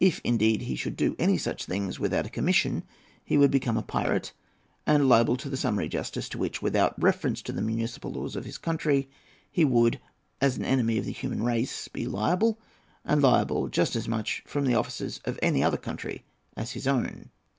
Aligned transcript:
If, 0.00 0.20
indeed, 0.22 0.60
he 0.60 0.76
should 0.76 0.96
do 0.96 1.16
any 1.18 1.36
of 1.36 1.40
such 1.40 1.64
things 1.64 1.98
without 1.98 2.26
a 2.26 2.28
commission 2.28 2.84
he 3.24 3.38
would 3.38 3.50
become 3.50 3.78
a 3.78 3.82
pirate, 3.82 4.34
and 4.86 5.08
liable 5.08 5.38
to 5.38 5.48
the 5.48 5.56
summary 5.56 5.88
justice 5.88 6.28
to 6.28 6.36
which, 6.38 6.60
without 6.60 6.94
reference 7.02 7.40
to 7.40 7.52
the 7.52 7.62
municipal 7.62 8.12
laws 8.12 8.36
of 8.36 8.44
his 8.44 8.58
country, 8.58 9.08
he 9.50 9.64
would, 9.64 9.98
as 10.42 10.58
an 10.58 10.64
enemy 10.66 10.98
of 10.98 11.06
the 11.06 11.10
human 11.12 11.42
race, 11.42 11.88
be 11.88 12.04
liable; 12.04 12.60
and 13.02 13.22
liable 13.22 13.68
just 13.70 13.96
as 13.96 14.06
much 14.06 14.42
from 14.46 14.66
the 14.66 14.74
officers 14.74 15.22
of 15.24 15.38
any 15.42 15.64
other 15.64 15.78
country 15.78 16.22
as 16.54 16.68
of 16.68 16.72
his 16.74 16.86
own." 16.86 17.30